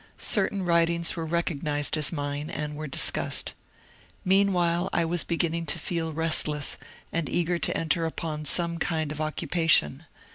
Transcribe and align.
Certain 0.17 0.63
writings 0.63 1.15
were 1.15 1.27
recognized 1.27 1.95
as 1.95 2.11
mine, 2.11 2.49
and 2.49 2.75
were 2.75 2.87
discussed. 2.87 3.53
Meanwhile 4.25 4.89
I 4.91 5.05
was 5.05 5.23
beginning 5.23 5.67
to 5.67 5.77
feel 5.77 6.11
restless 6.11 6.79
and 7.13 7.29
eager 7.29 7.59
to 7.59 7.77
enter 7.77 8.07
upon 8.07 8.45
some 8.45 8.79
kind 8.79 9.11
of 9.11 9.21
occupation. 9.21 10.05